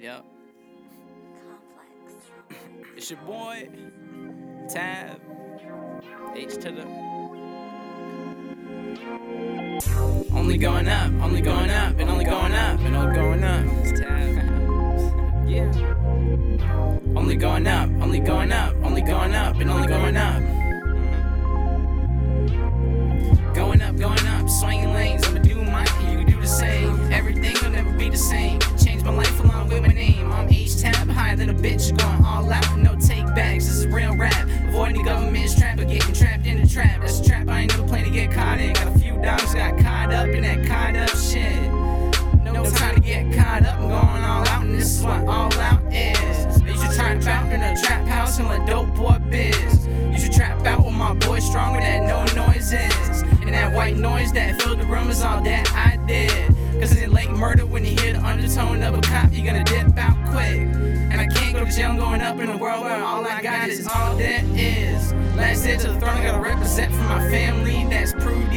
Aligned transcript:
Yep. 0.00 0.24
It's 2.96 3.10
your 3.10 3.18
boy, 3.20 3.68
Tab. 4.66 5.20
H 6.34 6.54
to 6.54 6.72
the. 6.72 6.86
Only 10.34 10.56
going 10.56 10.88
up, 10.88 11.12
only 11.20 11.42
going 11.42 11.68
up, 11.68 11.98
and 11.98 12.08
only 12.08 12.24
going 12.24 12.52
up, 12.52 12.80
and 12.80 12.96
only 12.96 13.14
going 13.14 13.44
up. 13.44 13.66
It's 13.84 14.00
Tab. 14.00 15.46
yeah. 15.46 15.70
Only 17.14 17.36
going 17.36 17.66
up, 17.66 17.90
only 18.00 18.20
going 18.20 18.52
up, 18.52 18.74
only 18.82 19.02
going 19.02 19.34
up, 19.34 19.56
and 19.60 19.70
only 19.70 19.86
going 19.86 20.16
up. 20.16 20.59
Trap, 35.70 35.76
but 35.76 35.92
getting 35.92 36.14
trapped 36.14 36.46
in 36.46 36.60
the 36.60 36.68
trap. 36.68 37.00
That's 37.00 37.20
a 37.20 37.24
trap 37.24 37.48
I 37.48 37.60
ain't 37.60 37.72
never 37.72 37.86
plan 37.86 38.04
to 38.04 38.10
get 38.10 38.32
caught 38.32 38.60
in. 38.60 38.72
Got 38.72 38.96
a 38.96 38.98
few 38.98 39.14
dogs 39.22 39.54
got 39.54 39.78
caught 39.78 40.12
up 40.12 40.28
in 40.28 40.42
that 40.42 40.66
caught 40.66 40.96
up 40.96 41.10
shit. 41.10 41.70
No 42.42 42.64
time 42.70 42.96
to 42.96 43.00
get 43.00 43.32
caught 43.34 43.64
up. 43.64 43.78
I'm 43.78 43.88
going 43.88 43.92
all 43.92 44.48
out, 44.48 44.62
and 44.62 44.74
this 44.74 44.98
is 44.98 45.04
what 45.04 45.24
all 45.26 45.52
out 45.54 45.82
is. 45.92 46.60
You 46.62 46.74
should 46.76 46.92
trap 46.94 47.24
out 47.26 47.52
in 47.52 47.62
a 47.62 47.80
trap 47.82 48.06
house 48.06 48.38
and 48.38 48.48
let 48.48 48.66
dope 48.66 48.94
boy 48.94 49.18
biz. 49.30 49.86
You 49.86 50.18
should 50.18 50.32
trap 50.32 50.64
out 50.66 50.84
with 50.84 50.94
my 50.94 51.14
boy 51.14 51.38
strong 51.38 51.74
with 51.74 51.82
that 51.82 52.02
no 52.02 52.46
noise 52.46 52.72
is. 52.72 53.22
And 53.42 53.54
that 53.54 53.72
white 53.72 53.96
noise 53.96 54.32
that 54.32 54.60
filled 54.60 54.80
the 54.80 54.86
room 54.86 55.10
is 55.10 55.22
all 55.22 55.42
that 55.42 55.72
I 55.72 56.04
did. 56.06 56.54
Cause 56.80 56.92
it's 56.92 57.12
late 57.12 57.30
murder 57.30 57.66
when 57.66 57.84
you 57.84 57.90
hear 58.00 58.14
the 58.14 58.24
undertone 58.24 58.82
of 58.82 58.94
a 58.94 59.00
cop, 59.02 59.28
you're 59.32 59.44
gonna 59.44 59.64
dip 59.64 59.96
out 59.98 60.16
quick. 60.30 60.60
And 61.12 61.20
I 61.20 61.26
can't 61.26 61.52
go 61.52 61.64
to 61.64 61.70
jail, 61.70 61.90
I'm 61.90 61.98
going 61.98 62.20
up 62.22 62.38
in 62.40 62.48
a 62.48 62.56
world 62.56 62.84
where 62.84 63.02
all 63.02 63.26
I 63.26 63.42
got 63.42 63.68
is 63.68 63.86
all 63.86 64.16
that 64.16 64.44
is. 64.44 64.59
Last 65.36 65.64
hit 65.64 65.80
to 65.80 65.88
the 65.88 66.00
throne, 66.00 66.16
I 66.16 66.24
gotta 66.24 66.40
represent 66.40 66.92
for 66.92 67.02
my 67.02 67.30
family, 67.30 67.86
that's. 67.88 68.12
Yeah. 68.12 68.49